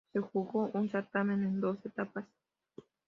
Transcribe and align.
Se 0.11 0.19
jugó 0.19 0.71
un 0.73 0.89
certamen 0.89 1.43
en 1.43 1.61
dos 1.61 1.77
etapas. 1.85 2.25